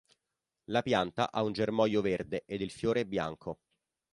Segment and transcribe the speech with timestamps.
[0.71, 3.59] La pianta ha un germoglio verde ed il fiore è bianco.